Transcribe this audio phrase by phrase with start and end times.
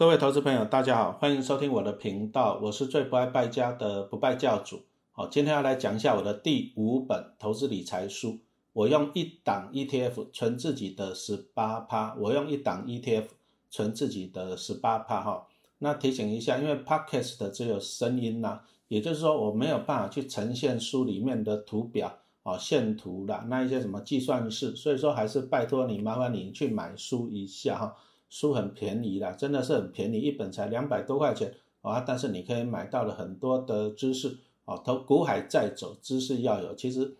[0.00, 4.80] 各位投资朋友，大家好，欢迎收听我的频道，我是最不爱败家的不败教主。
[5.12, 8.38] 好，今天要来讲一下我的第五本投资理财书。
[8.72, 13.26] 我用一档 ETF 存自己的十八趴，我用一档 ETF
[13.68, 15.20] 存自己的十八趴。
[15.20, 15.46] 哈，
[15.80, 22.10] 那提醒一下，因为 Podcast 只有声音呐，也就是说我没有办法去呈现书里面的图表
[22.42, 27.96] 啊、线图啦，那一些什么计算式，所以说还是拜托你，麻烦你去买书一下哈。
[28.30, 31.52] 书很便宜啦，真的是很便宜，一本才两百多块钱
[31.82, 32.00] 啊！
[32.06, 36.72] 但是你可以买到了很多的知识啊，投股海在走，知识要有。
[36.76, 37.16] 其实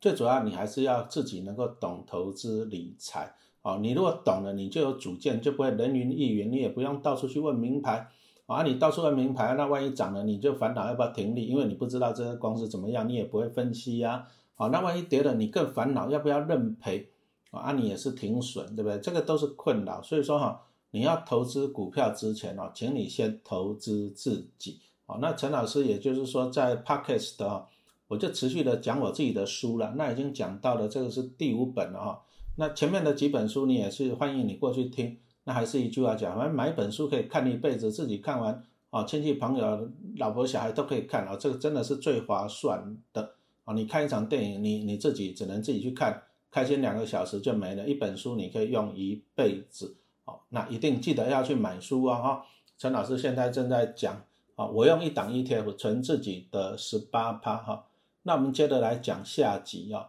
[0.00, 3.78] 最主要你还是要自己能够懂投资理财啊。
[3.78, 8.08] 你如果懂了，你就有主见，就不会人云亦云，你也不用到处去问名牌
[8.44, 8.62] 啊。
[8.62, 14.26] 你到处问名牌，那万一涨了，你就烦恼要不要停利，因为你不知道这个公司怎么样，你也不会分析呀。
[14.54, 17.08] 好，那万一跌了，你更烦恼要不要认赔。
[17.50, 18.98] 啊，你也是停损，对不对？
[19.00, 24.80] 这个都是困扰，所以说哈，你要投资股票之前哦，请你先投资自己。
[25.06, 27.66] 好，那陈老师也就是说在 Podcast 啊，
[28.06, 29.94] 我就持续的讲我自己的书了。
[29.96, 32.22] 那已经讲到了这个是第五本了哈。
[32.56, 35.18] 那前面的几本书你也是欢迎你过去听。
[35.42, 43.34] 那还是一句话讲，反正买一本书可以看一辈子，自己看完啊，亲戚朋友、老婆小孩都可以看啊，这个真的是最划算的
[43.64, 43.74] 啊。
[43.74, 46.22] 你看一场电影，你你自己只能自己去看。
[46.50, 52.46] 开心两个小时就没了，一本书你可以用一辈子，好，那一定记得要去买书啊哈。
[52.76, 54.24] 陈老师现在正在讲，
[54.56, 57.86] 啊，我用一档 ETF 存自己的十八趴哈。
[58.22, 60.08] 那我们接着来讲下集啊。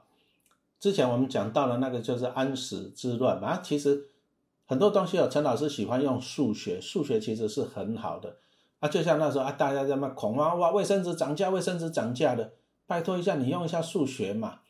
[0.80, 4.08] 之前我们讲到了那个就是安史之乱嘛，其实
[4.66, 8.38] 很多东西哦，陈老师喜欢用数学，数学其实是很好的
[8.80, 8.90] 啊。
[8.90, 12.54] 就像那时候啊，大家在那恐慌哇，卫生纸涨价，卫生纸涨价的，
[12.88, 14.61] 拜托一下你用一下数学嘛。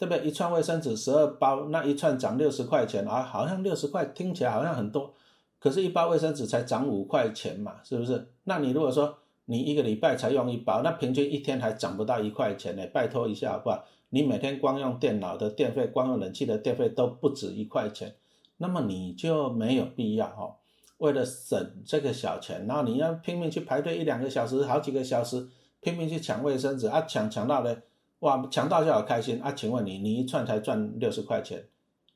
[0.00, 0.26] 对不对？
[0.26, 5.12] 一串卫生纸十二包，那一串涨六十块钱啊，好像六十块听起来好像很多，
[5.58, 8.28] 可是，一包卫生纸才涨五块钱嘛，是不是？
[8.44, 12.86] 那你如果说你一个礼拜才用一包，那平均一天还涨不到一块钱呢？
[12.94, 13.84] 拜托一下好不好？
[14.08, 18.14] 你每天光用电脑的电费，光用冷气的电费都不止一块钱，
[18.56, 20.56] 那么你就没有必要哈，
[20.96, 25.46] 为了省这个小钱，然后你要拼命去排队一两个小时，好几个小时，
[25.80, 27.76] 拼命去抢卫生纸啊，抢抢到了。
[28.20, 29.52] 哇，抢到就好开心啊！
[29.52, 31.66] 请问你，你一串才赚六十块钱，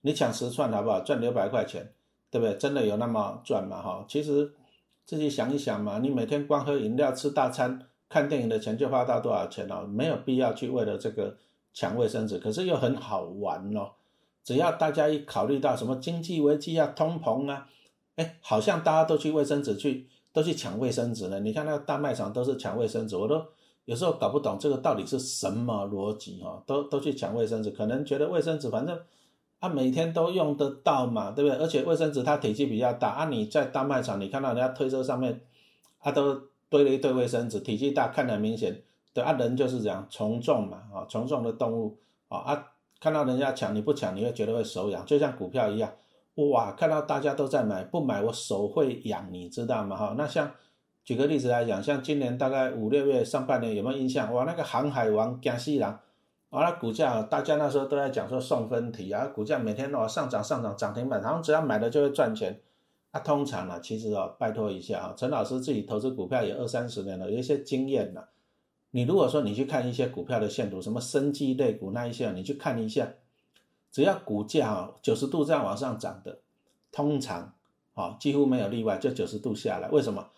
[0.02, 1.00] 你抢十串好不好？
[1.00, 1.92] 赚六百块钱，
[2.30, 2.54] 对不对？
[2.58, 3.80] 真的有那么赚吗？
[3.80, 4.52] 哈，其实
[5.06, 9.86] 自己想一想嘛，你每天光喝饮料、吃大餐、看电影的钱就花到多少钱了？
[9.86, 11.38] 没有必要去为了这个
[11.72, 13.92] 抢卫生纸，可是又很好玩哦。
[14.42, 17.66] 只要大家一考虑到什么经济危机啊、通膨啊，
[18.16, 21.40] 哎，好像大家都去卫生纸去，都去抢卫生纸了。
[21.40, 23.42] 你看那个大卖场都是抢卫生纸，我都。
[23.86, 28.98] 有时候搞不懂这个到底是什么逻辑哈，都都去抢卫生纸，可能觉得卫生纸反正
[29.60, 31.58] 啊每天都用得到嘛，对不对？
[31.58, 35.38] 而且卫生纸它体积比较大啊，你在大卖场你看到人家推车上面，
[35.98, 36.34] 啊都
[36.70, 42.66] 堆了一堆卫生纸，体积大看得很明显，对啊人就是这样从众嘛啊从众的动物啊啊
[42.98, 45.92] 看到人家抢你不抢你会觉得会手痒，就像股票一样，
[46.36, 50.14] 哇看到大家都在买不买我手会痒，你知道吗哈？
[50.16, 50.50] 那像。
[51.04, 54.32] 举个例子来讲，像今年大概五六月上半年有没有印象？
[54.32, 56.00] 哇，那个航海王江西郎，
[56.48, 62.58] 完了股价，大家那时候都在讲说送分题啊，股价每天哦上涨上涨涨停板，然后只要买了就会赚钱。
[63.10, 68.30] 啊，通常呢，其实哦，拜托一下啊，陈老师自己投资股票也二三十年了，有一些经验了。
[68.90, 73.12] 你如果说你去看一些股票的线图，什么生机类股那一些，你去看一下，
[73.92, 76.38] 只要股价啊九十度这样往上涨的，
[76.90, 77.52] 通常
[77.92, 80.30] 啊几乎没有例外，就九十度下来，为什么？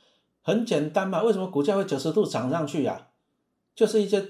[0.47, 3.09] 很简单嘛，为什么股价会九十度涨上去呀？
[3.75, 4.25] 就是一些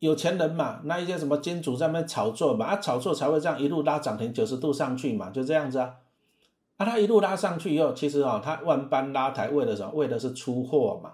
[0.00, 5.94] 有钱人嘛，那一些什么金主在那炒作嘛，啊，炒作才会这样一路拉涨停九十度上去嘛，就这样子啊。
[6.76, 9.92] 啊，他一路拉上去以后，其实啊，他万般拉抬为了什么？
[9.94, 11.12] 为的是出货嘛。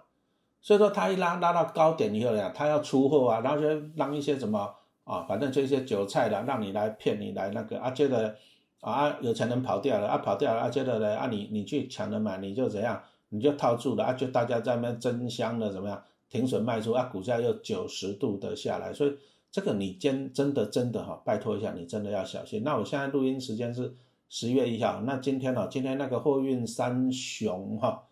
[0.63, 4.75] 所以说他一拉拉到高点以后呀，他要出货啊，然后就让一些什么
[5.05, 8.35] 啊，反正就一些韭菜的，让你来骗你来那个啊，接着
[8.81, 13.03] 啊有钱人跑掉了啊，跑掉了啊，接着呢啊你你去抢着买，你就怎样？
[13.31, 14.13] 你就套住了啊！
[14.13, 17.05] 就大家在那边争相的怎么样停损卖出啊？
[17.05, 19.17] 股价又九十度的下来，所以
[19.51, 22.63] 这个你真真的真的哈，拜托一下，你真的要小心。
[22.63, 23.95] 那我现在录音时间是
[24.29, 25.67] 十月一号，那今天呢？
[25.69, 28.05] 今天那个货运三雄哈，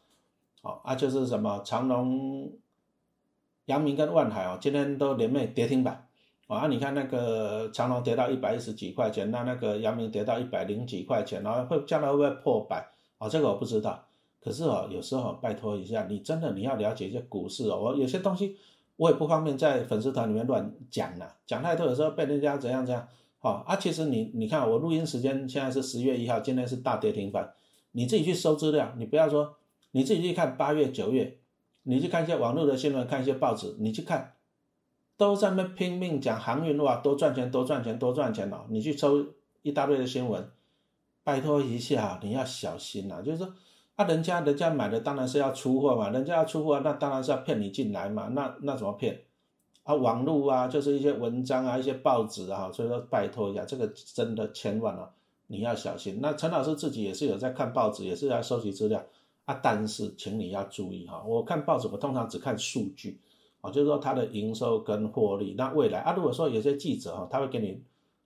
[0.63, 2.51] 好啊，就是什么长隆、
[3.67, 6.09] 阳明跟万海哦，今天都连袂跌停板
[6.47, 6.67] 啊！
[6.69, 12.89] 你看那个长隆跌到一百一十几块钱，那那个阳明跌到一百零几块钱，然后会将来会不会破百
[13.19, 13.29] 啊？
[13.29, 14.05] 这个我不知道。
[14.41, 17.81] 可是哦，有时候拜托一下，你真的你要了解一些股市哦。
[17.81, 18.57] 我有些东西
[18.97, 23.07] 我也不方便在粉丝团里面乱讲了，讲太多有时候被人家怎样怎样。
[23.41, 27.53] 好啊，其实你你看我录音时间现在是十月一号，今天是大跌停板，
[27.93, 29.55] 你自己去搜资料，你不要说
[29.93, 31.39] 你自己去看八月、九月，
[31.85, 34.35] 你去看一些网络的新闻，看一些报纸，你去看，
[35.17, 38.67] 都在那拼命讲航运啊，多赚钱，多赚钱，多赚钱哦。
[38.71, 39.25] 你去抽
[39.63, 40.51] 一大堆的新闻，
[41.23, 43.23] 拜托一下，你要小心呐。
[43.23, 43.55] 就是说，
[43.99, 48.29] 啊，人家人家买的当然是要出货嘛，人家要出货，那当然是要骗你进来嘛。
[48.29, 49.23] 那那怎么骗？
[49.83, 55.11] 啊，网络啊，就是一些文章啊，一些报纸啊，所以说拜托一下，这个真的千万啊，
[55.49, 56.21] 你要小心。
[56.23, 59.05] 那陈老师自己也是有在看报纸，也是在收集资料
[59.47, 63.19] 啊，但是请你要注意哈，我看报纸我通常只看数据
[63.63, 67.83] 啊，就是说它的营收跟获利，那未来啊，如果说有些记者哈，他会给你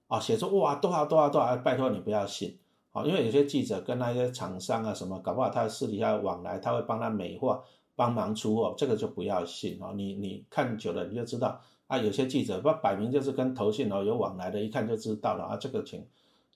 [0.09, 2.59] 啊写出哇多少多少多少，拜托你不要信
[2.93, 7.63] 啊，因为有些记者跟那些厂商啊什么，搞不好他私底下往来，他会帮他美化。
[7.95, 9.93] 帮忙出货，这个就不要信哦。
[9.95, 11.99] 你你看久了，你就知道啊。
[11.99, 15.57] 有些记者不摆明就是跟投信哦有往来的，一看就知道了啊。
[15.59, 16.03] 这个情，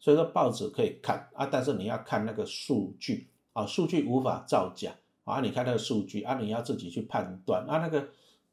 [0.01, 4.93] 所以说报纸可以看啊，但是你要看那个数据啊，数据无法造假
[5.25, 5.43] 啊。
[5.43, 7.79] 你看那个数据啊，你要自己去判断啊。
[7.79, 8.09] 那个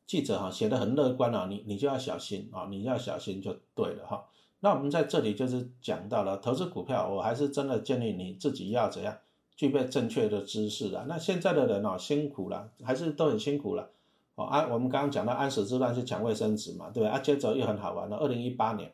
[0.05, 4.25] 记者哈写的很乐观啊，你你就要小心啊，你要小心就对了哈。
[4.63, 9.17] 那我们在这里就是讲到了投资股票，我还是真的建议你自己要怎样。
[9.57, 13.89] 具备正确的知识啊，那现在的人哦辛苦了，还是都很辛苦了
[14.35, 14.45] 哦。
[14.45, 17.09] 啊，我们刚刚讲到安史之乱是抢卫生纸嘛，对吧？
[17.09, 18.93] 啊，接着又很好玩了，二零一八年，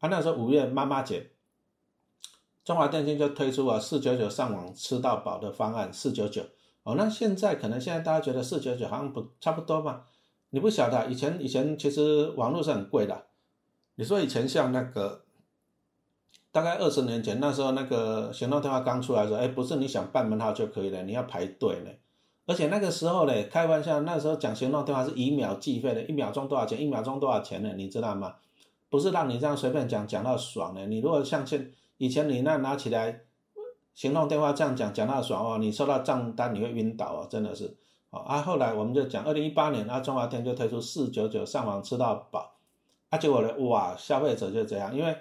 [0.00, 1.30] 啊那时候五月妈妈节，
[2.62, 6.42] 中华电信就推出了四九九上网吃到饱的方案，四九九
[6.82, 6.94] 哦。
[6.96, 10.02] 那现在可能现在大家觉得四九九好像不差不多嘛？
[10.50, 13.24] 你不晓得，以前以前其实网络是很贵的，
[14.02, 15.22] 你说以前像那个。
[16.50, 21.90] 大概二十年前，那时候那个行动电话刚出来的时候，哎，不是你想办门号就可以了，你要排队呢。
[22.44, 26.78] 而且那个时候呢，开玩笑，那时候讲行动电话是以秒计费的，一秒钟多少钱？
[26.82, 27.72] 一秒钟多少钱呢？
[27.76, 28.34] 你知道吗？
[28.90, 30.84] 不是让你这样随便讲讲到爽的。
[30.88, 33.20] 你如果像现以前你那拿起来
[33.94, 37.78] 行动电话这样讲讲到爽哦，你收到账单你会晕倒哦，真的是。
[38.10, 42.56] 啊，后来我们就讲二零一八年，啊，中华天就推出四九九上网吃到饱，
[43.12, 45.14] 啊，结果呢，哇，消费者就这样，因为。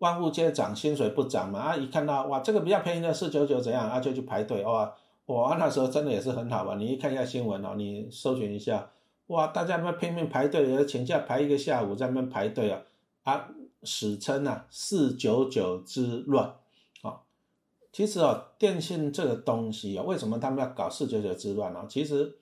[0.00, 1.58] 万物皆涨，薪水不涨嘛？
[1.58, 3.90] 啊，一看到哇，这个比较便宜的四九九怎样？
[3.90, 4.94] 啊，就去排队哇！
[5.26, 6.78] 哇，那时候真的也是很好玩。
[6.78, 8.88] 你一看一下新闻哦，你搜寻一下，
[9.26, 12.80] 哇，大家那拼命排队，有请假排一个下午在那边排队啊！
[13.24, 13.48] 啊，
[13.82, 16.54] 史称啊四九九之乱
[17.02, 17.18] 啊。
[17.90, 21.84] 其实哦，电信这个东西啊，为什么他们要搞四九九之乱呢？
[21.88, 22.36] 其实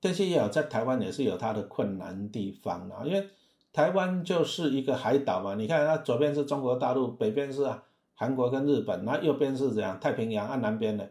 [0.00, 3.28] 电信业有在台湾也是有它的困难地方啊，因为。
[3.72, 7.68] 台湾就是一个海岛嘛，你看它左边是中国大陆，北边是
[8.14, 11.10] 韩国跟日本，那右边是怎样太平洋啊南边的，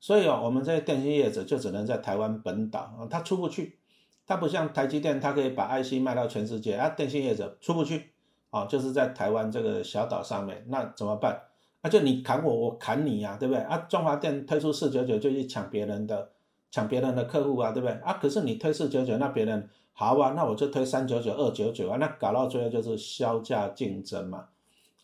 [0.00, 3.78] 所以哦，我们这些电信业者就只能在台湾本岛啊，它出不去，
[4.26, 8.10] 它不像台积电，它可以把 IC 卖到全世界啊，电信业者出不去
[8.50, 11.40] 啊，就是在台湾这个小岛上面，那怎么办？
[11.82, 13.62] 那就你砍我，我砍你呀，对不对？
[13.62, 16.30] 啊，中华电推出四九九就去抢别人的，
[16.74, 17.94] 抢别人的客户啊，对不对？
[17.98, 19.68] 啊，可是你推四九九，那别人。
[19.92, 24.48] 好啊，那我就推三九九、二九九啊，那搞到最后就是销价竞争嘛。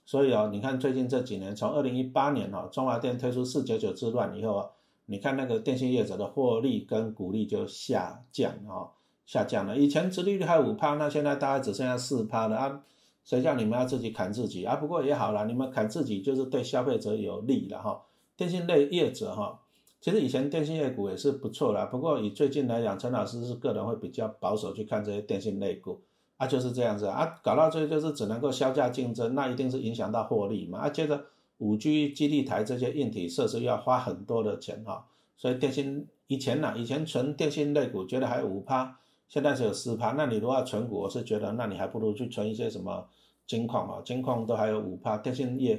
[0.04, 4.68] 所以哦，你看最近这几年，从二零一八年哦，中华电推出四九九之乱以后啊，
[5.06, 8.90] 你看那个电信业者的获利跟股利就下降哦，
[9.24, 9.76] 下降了。
[9.76, 12.82] 以前殖利率还五趴，那现在大概只剩下四趴了啊。
[13.24, 14.74] 谁叫你们要自己砍自己啊？
[14.74, 18.02] 不过也好了，你们砍自己就是对消费者有利了哈。
[18.36, 19.60] 电信类业者哈。
[20.00, 26.00] 其实以前电信业股也是不错啦，不过以最近来讲，陈老师是个人会比较保守去看这些电信类股，
[26.38, 31.26] 啊就是这样子啊，搞到最后就是只能够销价竞争，那一定是影响到获利嘛，啊接着
[31.58, 35.04] 五 G 基地台这些硬体设施要花很多的钱哈，
[35.36, 38.96] 所以电信以前呢，以前存电信类股觉得还有五趴，
[39.28, 43.06] 现在只有四趴，那你如果要存股，我是觉得那你还不如去存一些什么
[43.46, 45.76] 金矿啊，金矿都还有五趴，电信业，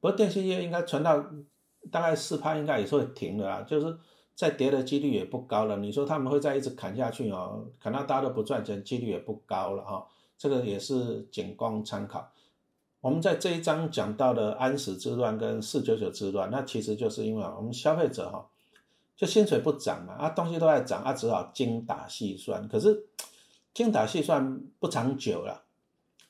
[0.00, 1.24] 不过电信业应该存到。
[1.90, 3.96] 大概四趴应该也是会停的啦，就是
[4.34, 5.76] 再跌的几率也不高了。
[5.76, 10.06] 你说他们会再一直砍下去哦，砍到大家都不赚钱，几率也不高了哈。
[10.36, 12.30] 这个也是仅供参考。
[13.00, 18.46] 我们在这一章讲到的安史之乱跟四九九之乱，那其实就是因为我们消费者哈，
[19.16, 22.66] 就薪水不涨嘛，啊东西都在涨，啊只好精打细算。
[22.66, 23.06] 可是
[23.72, 25.64] 精打细算不长久了。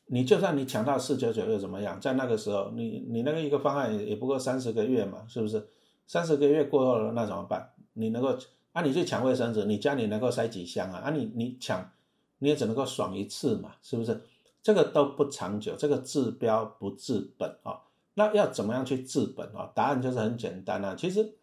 [0.06, 1.98] 你就算你抢到四九九又怎么样？
[1.98, 5.66] 在那个时候，你你那个一个方案也不过三十个月嘛，是不是？
[6.06, 7.70] 三十个月过后了，那怎么办？
[7.94, 8.36] 你能够
[8.72, 8.82] 啊？
[8.82, 10.98] 你去抢卫生纸，你家里能够塞几箱啊？
[10.98, 11.90] 啊，你你抢，
[12.38, 14.20] 你也只能够爽一次嘛，是不是？
[14.62, 17.80] 这个都不长久，这个治标不治本啊。
[18.12, 19.72] 那要怎么样去治本啊？
[19.74, 20.94] 答案就是很简单啊。
[20.94, 21.34] 其实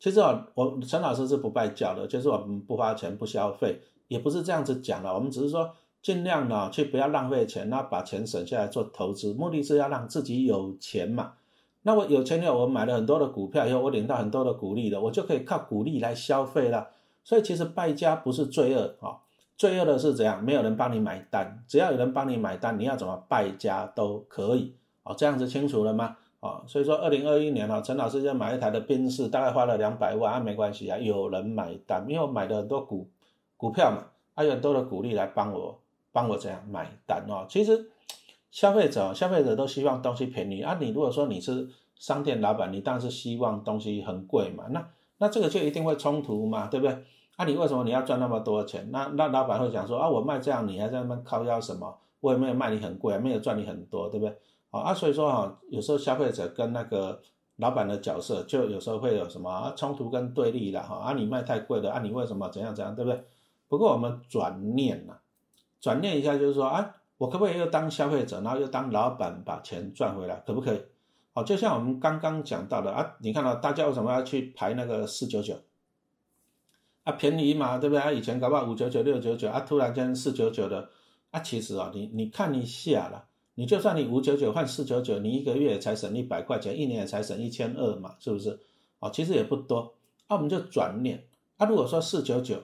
[0.00, 5.72] 其实啊，我陈老师是不败教的，就是我们不花钱不消费，也不是这样子讲的，我们只是说。
[6.02, 11.34] 尽量呢，去不要浪费钱，那把钱省下来做投资，目的是要让自己有钱嘛。
[11.82, 16.88] 那我有钱了，我买了很多的股票以后，我领到很多的股利了，我就可以靠股利来消费了。
[17.22, 19.20] 所以其实败家不是罪恶啊，
[19.56, 20.42] 罪恶的是怎样？
[20.42, 25.14] 没有人帮你买单，只要有人帮你买单，你要怎么败家都可以哦。
[25.16, 26.16] 这样子清楚了吗？
[26.40, 33.06] 啊，所以说二零二一年啊，陈老师就买一台的宾士，大概花了两百万啊，没关系啊，有人买单，因为我买了很多股
[33.58, 35.78] 股票嘛，还有很多的股利来帮我
[36.12, 37.46] 帮我这样买单哦。
[37.48, 37.90] 其实
[38.50, 44.88] 消费者消费者都希望东西便宜啊，你如果说你是商店老板，你当然是希望东西很贵嘛，那
[45.18, 47.04] 那这个就一定会冲突嘛，对不对？
[47.36, 48.88] 啊，你为什么你要赚那么多钱？
[48.90, 51.98] 那那老板会讲说啊，我卖这样，你还在那边靠要什么？
[52.20, 54.36] 我也没有卖你很贵，没有赚你很多，对不对？
[54.70, 57.20] 啊，所以说哈，有时候消费者跟那个
[57.56, 60.96] 老板的角色，就有时候会有什么冲突跟对立了哈。
[60.96, 63.22] 啊，你卖太贵了，啊，你为什么怎样怎样，对不对？
[63.68, 65.14] 不过我们转念呐，
[65.80, 70.80] 转念一下，就是说啊，我可不可以又当消费者，然后又当老板，把钱赚回来，可不可以？
[71.32, 75.54] 好，就像我们刚刚讲到的啊，你看到大家为什么要去排那个四九九？
[77.04, 78.02] 啊，便宜嘛，对不对？
[78.02, 80.90] 啊，以前搞不好五九九、六九九，啊，突然间四九九的，
[81.30, 83.26] 啊，其实啊，你你看一下了。
[83.54, 88.58] 你就算你五九九换四九九，你一个月才省一百块钱，一年也才省一千二嘛，是不是？
[89.00, 89.94] 哦，其实也不多。
[90.28, 91.26] 那我们就转念，
[91.58, 92.56] 啊，如果说四九九，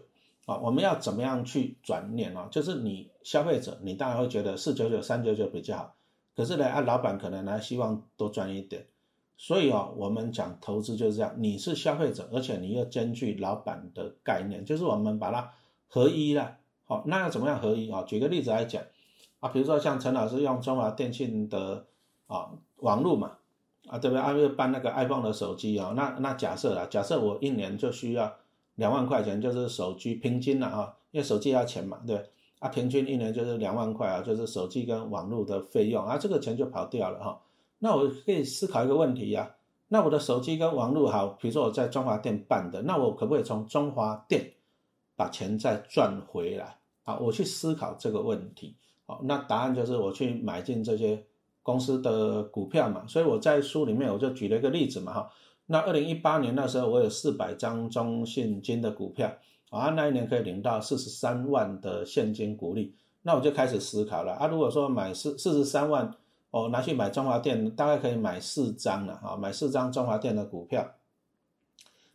[0.46, 2.48] 啊，我们要怎么样去转念啊？
[2.50, 5.94] 就是你消费者，你当然会觉得四九九、三九九比较好，
[6.34, 8.86] 可是呢，啊，老板可能呢希望多赚一点。
[9.36, 15.52] 所以啊，我们讲投资就是这样，你是消费者，而且你又兼具老板的概念，就是我们把它
[15.88, 16.56] 合一了。
[16.86, 18.02] 好，那要怎么样合一啊？
[18.04, 18.82] 举个例子来讲。
[19.40, 21.84] 啊，比如说像陈老师用中华电信的
[22.26, 23.32] 啊网络嘛，
[23.86, 24.22] 啊对不对？
[24.22, 28.34] 啊又办那个 iPhone 的手机啊，那那假设啊，假设我一年就需要
[28.76, 32.24] 两万块钱，就是手机平均了啊，因为手机要钱嘛，对
[32.60, 37.40] 啊，平均一年就是两万块啊，就是手机跟网络的费用啊，这个钱就跑掉了哈。
[37.80, 39.54] 那我可以思考一个问题呀，
[39.88, 44.52] 那我的手机跟网络好，比如说我在中华店办的，那我可不可以从中华店
[45.14, 46.78] 把钱再赚回来？
[47.04, 48.74] 啊，我去思考这个问题。
[49.06, 51.24] 好，那答案就是我去买进这些
[51.62, 55.30] 公司的股票嘛，所以我在书里面我就举了一个例子嘛，哈，
[55.66, 59.32] 那二零一八年那时候我有四百张中信金的股票，
[59.70, 66.14] 啊，那一年可以领到四十三万的现金股利，那我就开始思考了，啊，如果说买四四十三万，
[66.52, 70.94] 哦，拿去买中华电，大概可以买四张了，啊，买四张中华电的股票，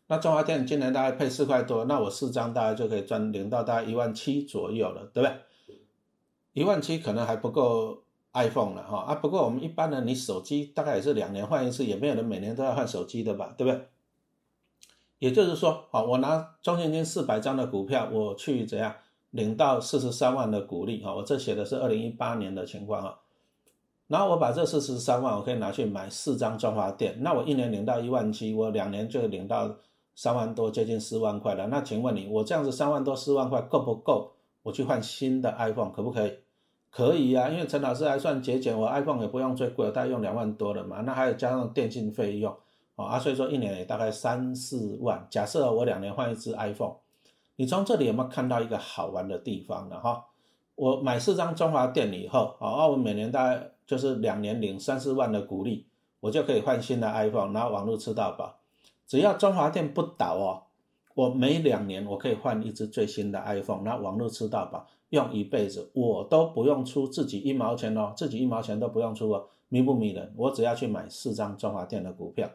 [0.08, 5.38] 那中华电今年大概配四块多，那我四张大概就可以赚领到大概一万七左右了，对不对？
[6.54, 8.01] 一万七可能还不够
[8.34, 9.16] iPhone 了哈啊！
[9.16, 13.88] 不过我们一般呢，你手机大概也是两年换一次，也没有人每年都要换手机的吧，对不对？
[15.20, 18.96] 也就是说，啊，我拿中信金四百张的股票，我去怎样
[19.32, 21.14] 领到四十三万的股利哈？
[21.14, 23.20] 我这写的是二零一八年的情况啊。
[24.08, 29.76] 然后我把这四十三万，我可以拿去买四张中华电，那我一年领到一万七，我两年就领到
[30.16, 31.68] 三万多，接近四万块了。
[31.68, 34.32] 那请问你，我这样子三万多四万块够不够？
[34.64, 36.34] 我去换新的 iPhone 可不可以？
[36.92, 41.00] 可以啊，因为陈老师还算节俭，我 iPhone 也不用最贵，大概用两万多了嘛。
[41.02, 42.54] 那还有加上电信费用，
[42.98, 45.26] 哦啊，所以说一年也大概三四万。
[45.30, 46.96] 假设我两年换一支 iPhone，
[47.56, 49.98] 你从这里有没有看到一个好玩的地方呢？
[50.02, 50.26] 哈，
[50.76, 55.88] 我买四张中华电以后，啊，我每年大概就是两年领三四万的股利，
[56.20, 58.58] 我就可以换新的 iPhone，然后网络吃到饱。
[59.08, 60.64] 只要中华电不倒哦。
[61.14, 70.34] 我每两年我可以换一只最新的 iPhone，那网络吃到饱，用一辈子，我都不用出自己一毛钱哦，自己一毛钱都不用出哦，迷不迷人？
[70.38, 72.50] 我只要去买四张中华电的股票，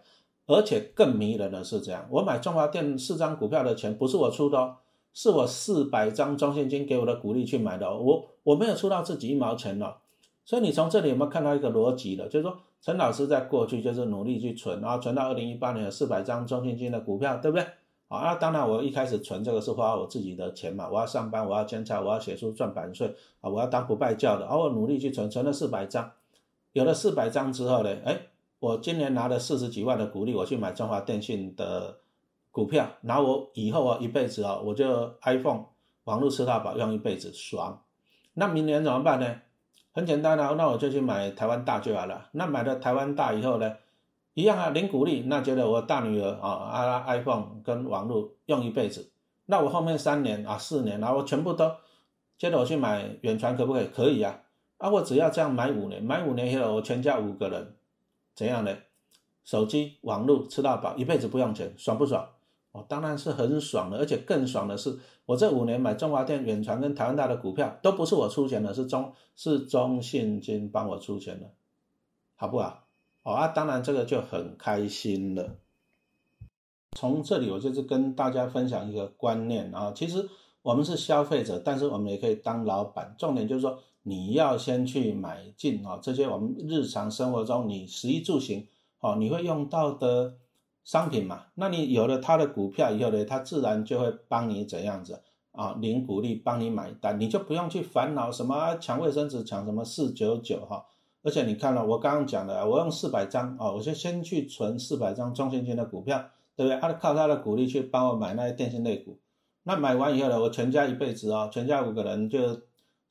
[0.46, 4.76] 而且更迷人的是这样，我买中华电四张股票的钱不是我出的哦，
[5.12, 9.94] 是我四百张中现金给我的鼓励去买的，哦我我没有出到自己一毛钱哦，
[10.44, 12.26] 所以你从这里有没有看到一个逻辑的？
[12.28, 17.66] 就是说陈老师在过去就是努力去存，然后存到二零一八年有四百张中现金的股票，对不对？
[18.08, 26.12] 啊，那当然，我一开始存这个是花我自己的钱嘛，我要上班，我要兼差，我要写书赚版税啊，我要当不败教的，而我努力去存，存了四百张，
[26.72, 28.16] 有了四百张之后呢，哎，
[28.60, 31.96] 我今年拿了四十几万的股利，我去买中华电信的
[32.52, 35.64] 股票，然后我以后啊一辈子啊，我就 iPhone
[36.04, 37.82] 网络吃到饱用一辈子爽。
[38.34, 39.40] 那明年怎么办呢？
[39.92, 42.28] 很简单啊，那我就去买台湾大就好了。
[42.32, 43.72] 那买了台湾大以后呢？
[44.36, 49.10] 一样啊，零鼓励，那觉得我大女儿啊，啊 iPhone 跟网络用一辈子，
[49.46, 51.72] 那我后面三年啊四年，然后我全部都
[52.36, 53.86] 接着我去买远传可不可以？
[53.86, 54.42] 可以呀，
[54.76, 57.76] 啊我只要这样买五年，买五年以后我全家五个人
[58.34, 58.76] 怎样呢？
[59.42, 62.28] 手机网络吃到饱，一辈子不用钱，爽不爽？
[62.72, 71.50] 哦，当然是很爽的，而且更爽的是，我这五年买中华电、远传跟台湾大的股票都不是我出钱的，是中是中信金帮我出钱的，
[72.34, 72.85] 好不好？
[73.26, 75.56] 哦啊，当然这个就很开心了。
[76.92, 80.28] 从这里我就是跟大家分享一个观念啊，其实
[80.62, 83.16] 我们是消费者，但是我们也可以当老板。
[83.18, 88.68] 重点就是说，你要先去买进啊这些我们日常生活中你食衣住行
[89.00, 90.36] 哦你会用到的
[90.84, 91.46] 商品嘛。
[91.56, 100.86] 那你有了它的股票以后呢，它自然就会帮你怎样子啊，零股利帮你买单，你就不用去烦恼什么抢卫生纸抢什么四九九哈。
[101.26, 106.24] 而且你看了我刚刚讲的，我用四百张哦，我就先去存四百张中信金的股票。
[106.58, 106.80] 对不对？
[106.80, 109.18] 他靠他的鼓励去帮我买那些电信类股，
[109.64, 112.38] 那买完以后呢，我全家一辈子哦，全家五个人就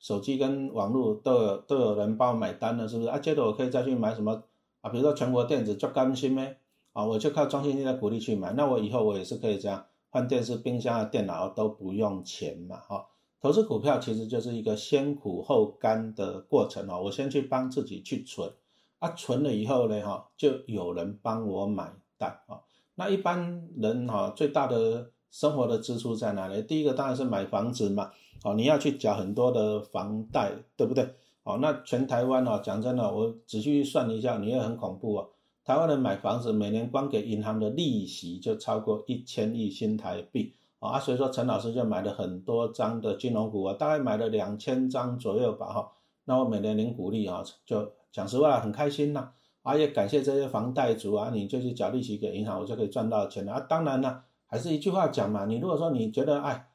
[0.00, 3.08] 手机跟网络都有都有人帮我买单了，是不是？
[3.08, 4.42] 啊，接着我可以再去买什么
[4.80, 4.90] 啊？
[4.90, 6.56] 比如说全国电子就甘心咩？
[6.92, 13.06] 啊，我就靠中信金的鼓励去买，那我以后我也是可以这样换电视、冰箱啊、电脑都不用钱嘛，哈。
[13.46, 18.50] 投资股票其实就是一个先苦后甘的过程哦，我先去帮自己去存，
[18.98, 22.58] 啊，存了以后呢，哈，就有人帮我买单啊。
[22.96, 26.60] 那一般人哈，最大的生活的支出在哪里？
[26.60, 28.10] 第一个当然是买房子嘛，
[28.42, 31.08] 哦，你要去缴很多的房贷，对不对？
[31.44, 35.28] 哦，那全台湾哦，讲真的，我仔细算一下，你也很恐怖哦。
[35.64, 45.92] 台湾人买房子，每年光给银行的利息就超过一千亿新台币啊，所以说陈老师就买了很多张的金融股啊，大概买了两千张左右吧，哈。
[46.24, 49.30] 那我每年领股利啊，就讲实话很开心呐。
[49.62, 53.60] 啊，也感谢这些房贷族啊，你就去缴利息给银行，我就可以赚到钱了啊。
[53.60, 56.68] 当然呢，还是一句话讲嘛，你如果说你觉得哎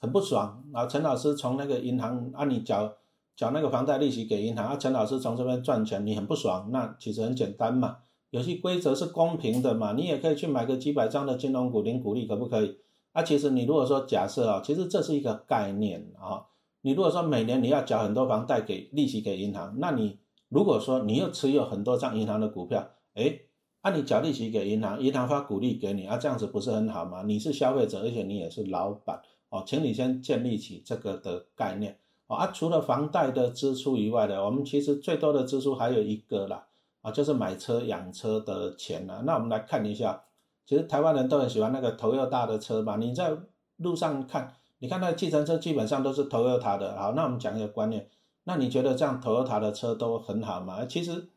[0.00, 2.92] 很不爽啊，陈老师从那个银行啊，你缴
[3.36, 7.98] 缴那个房贷利息给银行啊，陈老师从这边赚钱，你很不爽，那其实很简单嘛，
[8.30, 12.76] 游戏规则是公平的嘛，你也可以去买个几百张的金融股领股利，可不可以？
[13.12, 16.46] 啊，其实你如果说假设啊，其实这是一个概念啊，
[16.80, 20.18] 你如果说每年你要缴很多房贷给利息给银行，那你。
[20.54, 23.38] 如果说你又持有很多张银行的股票，哎，
[23.80, 27.22] 按你缴利息给银行，银行发股利给你，啊，这样子不是很好吗？
[27.26, 32.36] 你是消费者，而且你也是老板哦，请你先建立起这个的概念哦。
[32.36, 36.66] 啊，除了房贷的支出以外的，我们其实最多的支出还有一个啦，
[37.00, 39.22] 啊，就是买车养车的钱啦。
[39.24, 40.22] 那我们来看一下，
[40.64, 42.96] 其实台湾人都很喜欢那个头又大的车吧？
[42.96, 43.36] 你在
[43.76, 46.96] 路上看，你看那计程车基本上都是头又大的。
[46.96, 48.08] 好，那我们讲一个观念。
[48.44, 50.84] 那你觉得这样头又大的车都很好吗？
[50.86, 51.28] 其实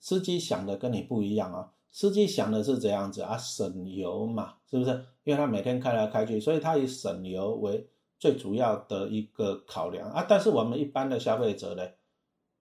[0.00, 1.70] 司机想的跟你不一样啊。
[1.90, 4.90] 司机想的是怎样子啊，省油嘛，是不是？
[5.22, 10.26] 因为他每天开来开去，所以他以省油为最主要的一个考量啊。
[10.28, 11.82] 但是我们一般的消费者呢，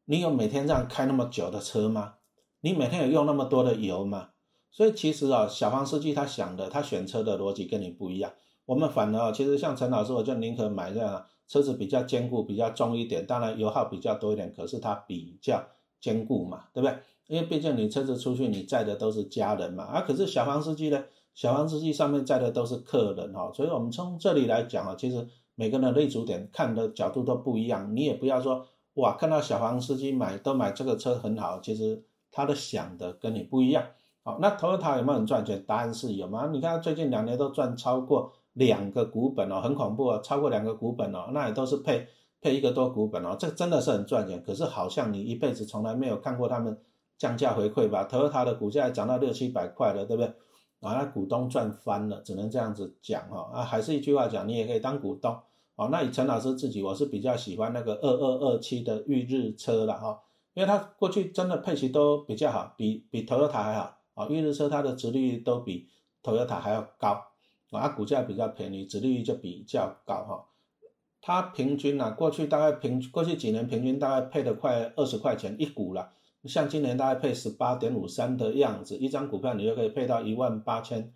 [0.06, 2.16] 你有每天这样开那么久的车吗？
[2.62, 4.30] 你每天有用那么多的油吗？
[4.74, 8.34] 所以其实啊，小黄司机他想的，他选车的逻辑跟你不一样。
[8.66, 11.26] 我们反而其实像陈老师，我就宁可买这样。
[11.46, 15.62] 车子比较坚固，比较重一点，当然油耗比较多一点，可是它比较
[16.00, 16.98] 坚固嘛，对不对？
[17.28, 21.04] 因为毕竟你车子出去，你载的都是家人嘛，啊，可是小黄司机呢？
[21.36, 33.84] 小黄司机上面载的都是客人哈，所以我们从这里来讲啊，其实每个人的立足点看的角度都不一样，你也不要说哇，看到小黄司机买都买这个车很好，其实他的想的跟你不一样。
[34.24, 35.64] 好，那 Toyota 有没有很赚钱？
[35.68, 36.48] 答案是有嘛？
[36.48, 38.34] 你看最近两年都赚超过。
[38.54, 42.08] 两个股本哦，很恐怖哦，超过两个股本哦，那也都是配
[42.40, 44.44] 配一个多股本哦，这真的是很赚钱。
[44.44, 46.80] 可是好像你一辈子从来没有看过他们
[47.18, 48.04] 降价回馈吧？
[48.04, 50.28] 投它的股价涨到六七百块了，对不对？
[50.82, 53.50] 啊，那股东赚翻了，只能这样子讲哈。
[53.52, 55.36] 啊，还是一句话讲，你也可以当股东
[55.76, 55.90] 哦。
[55.92, 60.22] 那以陈老师自己，我是比较喜欢那个二二二七的裕日车了哈，
[60.54, 64.28] 因为它过去真的配息都比较好，比比投塔还好啊。
[64.28, 65.89] 裕日车它的值率都比
[66.21, 67.26] 投塔还要高。
[67.71, 70.45] 啊，股价比较便宜，值率就比较高哈。
[71.21, 76.12] 它平均啊，过去大概平过去几年平均大概配的快二十块钱一股了。
[76.45, 81.12] 像今年大概配十八点五三的样子，一张股票你就可以配到一万八千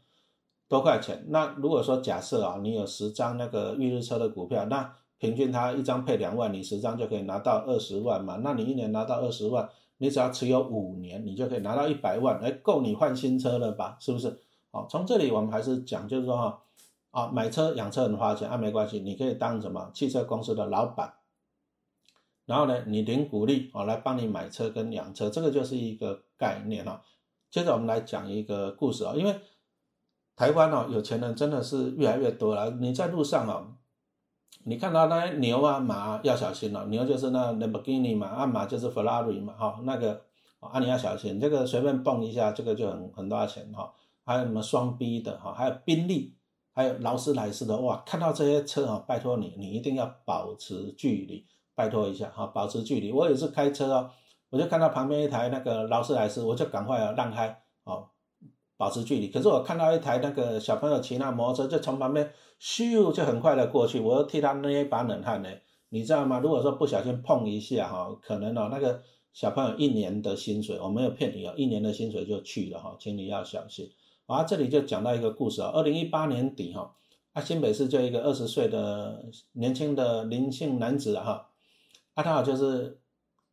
[0.67, 1.25] 多块钱。
[1.27, 8.37] 那如果说假设啊，你有十张那个裕日车的股票，那平均它一张配两万，你十张就可以拿到二十万嘛。
[8.37, 13.97] 那你一年拿到二十万，你只要持有五年，你就可以拿到一百万，哎，够你换新车了吧？
[13.99, 14.39] 是不是？
[14.71, 16.63] 好从这里我们还是讲，就是说哈，
[17.11, 21.13] 啊，买车养车很花钱啊，没关系，你可以当什么汽车公司的老板，
[22.45, 27.01] 然后呢，你领股利啊，来帮你买车跟养车，这个就是一个概念啊。
[27.49, 29.39] 接着我们来讲一个故事啊，因为
[30.35, 32.69] 台湾哦，有钱人真的是越来越多了。
[32.71, 33.73] 你在路上哦，
[34.67, 40.21] 你看到那些牛啊马要小心了，牛就是那 Lamborghini 嘛，啊马就是 Ferrari 嘛，哈，那个
[40.59, 43.93] 啊你要小心，这个随便蹦一下，这个就很很多钱哈。
[44.25, 46.35] 还有什么双 B 的哈，还有宾利，
[46.73, 48.03] 还有劳斯莱斯的哇！
[48.05, 53.09] 看到这些车哈，拜托你，你一定要保持距离，拜托一下哈，保持距离。
[53.09, 54.09] 我也是开车哦，
[54.49, 58.09] 我就看到旁边一台那个劳斯莱斯，我就赶快要让开哦，
[58.77, 59.27] 保持距离。
[59.27, 65.49] 可是我看到一台那个小朋友骑那摩托车，就从旁边咻就很快的过去，我又替他捏一把冷汗呢。
[65.89, 66.39] 你知道吗？
[66.39, 73.89] 如果说不小心碰一下哈，可能哦那个小朋友一年的薪水，我没有骗你哦，一年的薪水就去了哈，请你要小心。
[74.25, 76.93] 啊，这里就讲到一个故事啊，二零一八年底哈，
[77.31, 81.47] 啊新北市就一个二十岁的年轻的林姓男子哈，
[82.15, 82.99] 啊他好就是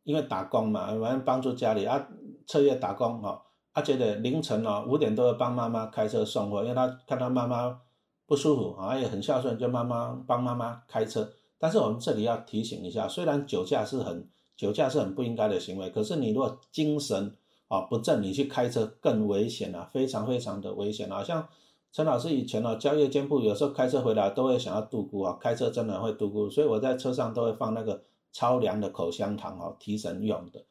[0.03, 2.09] 因为打工嘛，反正帮助家里啊，
[2.45, 3.44] 彻夜打工哈，
[3.75, 7.77] 啊觉得凌晨哦五点多帮妈妈开车送货，因为他看到妈妈
[8.25, 11.29] 不舒服啊，也很孝顺，就妈妈帮妈妈开车。
[11.59, 17.35] 但是我们这里要提醒一下，虽然酒驾是很酒驾是很不应该的行为，可是你如果精神
[17.67, 21.21] 啊不正，你去开车更危险啊，非常非常的危险啊！
[21.21, 21.45] 像
[21.91, 30.63] 陈老师以前哦，交夜间部有时候开车回来都会想要度孤啊，开车真的会度孤，所以我在车上都会放那个超凉的口香糖哦，提神用的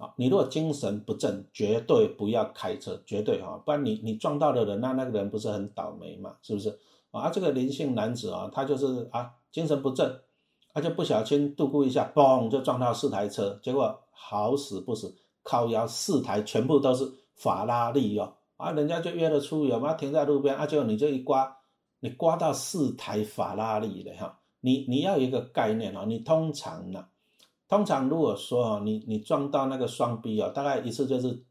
[0.00, 0.12] 啊。
[0.16, 6.34] 你如果精神不正，绝对不要开车，绝对哈，不然你你撞到的人，那那个人不是很倒霉嘛？
[6.42, 6.76] 是不是
[7.12, 7.30] 啊？
[7.30, 10.18] 这个林姓男子啊，他就是啊，精神不正。
[10.72, 21.56] 他就不小心度过一下，嘣就撞到四台车，结果好死不死，靠腰四台全部都是法拉利哦，啊，人家就约了出游嘛，停在路边，啊，结果你这一刮，
[21.98, 27.04] 你刮到四台法拉利的哈，你你要有一个概念哦，你通常呢，
[27.70, 31.42] 通常如果说哦，你你撞到那个双 B 哦，大概一次就是，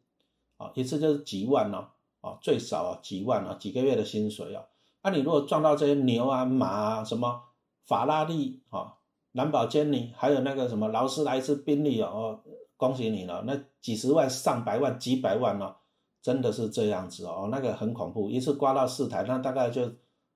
[0.57, 1.87] 哦，一次就是几万哦，
[2.21, 4.65] 哦，最少啊几万啊，几个月的薪水哦，
[5.01, 7.41] 那你如果撞到这些牛啊马啊什么
[7.85, 8.95] 法拉利啊。
[9.33, 12.39] 蓝宝坚尼，还有那个什么劳斯莱斯宾利哦，
[12.75, 15.75] 恭喜你了，那几十万、上百万、几百万哦，
[16.19, 19.87] 真的是这样子哦，那个很恐怖，一次刮到四台，那大概就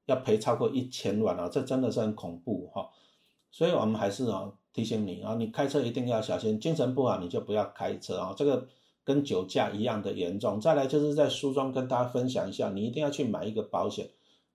[0.06, 2.88] 要赔超过一千万哦，这真的是很恐怖哈。
[3.50, 8.68] 所以我们还是哦提醒你啊，你开车一定要小心，精神不好你就不要开车啊，这个
[9.04, 10.60] 跟酒驾一样的严重。
[10.60, 14.10] 再来就是在书中跟大家分享一下，你一定要去买一个保险。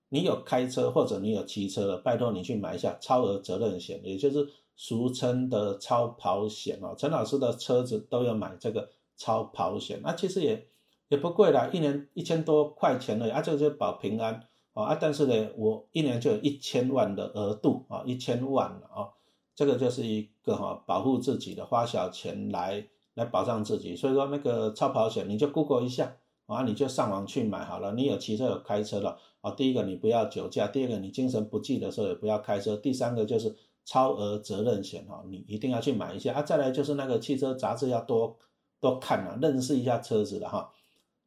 [0.09, 6.95] 你有开车或者你有骑车的，拜托你去买一下超额责任险，也就是俗称的超跑险哦。
[6.97, 10.65] 陈老师的车子都有买这个超跑险，那其实也
[11.09, 14.95] 也不贵啦，一年一千多块钱的啊，这个就保平安啊。
[14.95, 19.13] 但是呢，我一年就有一千万的额度啊，一千万啊，
[19.59, 23.93] 这个就是一个哈保护自己的，花小钱来来保障自己。
[23.93, 27.91] 所以说那个超跑险，你就 Google 一下啊，你就上网去买好了。
[27.91, 29.17] 你有骑车有开车的。
[29.41, 36.41] 啊，第一个你不要酒驾，第二个你精神不济的时候也不要开车，第三个就是超额责任险哈，你一定要去买一下啊。
[36.41, 38.37] 再来就是那个汽车杂志要多
[38.79, 40.71] 多看啊，认识一下车子的哈。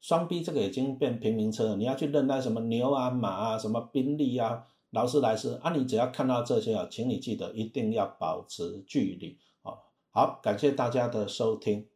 [0.00, 9.72] 双 B 这个已经变平民车了，你要去认那什么牛啊马啊，什么宾利啊、劳斯莱斯啊，你只要看到这些啊，请你记得一定要保持距离啊。
[10.10, 11.88] 好，感谢大家的收听。